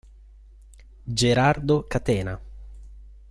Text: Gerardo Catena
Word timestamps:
Gerardo 1.13 1.85
Catena 1.87 2.41